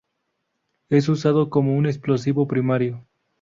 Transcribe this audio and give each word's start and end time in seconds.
Es 0.89 1.07
usado 1.09 1.51
como 1.51 1.75
un 1.77 1.85
explosivo 1.85 2.47
primario. 2.47 3.05